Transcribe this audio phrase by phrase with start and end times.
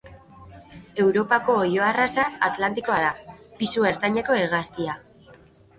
[1.03, 3.13] Europako oilo arraza atlantikoa da,
[3.61, 4.99] pisu ertaineko hegaztia.